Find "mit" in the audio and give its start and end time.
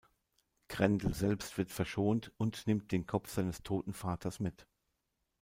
4.39-4.65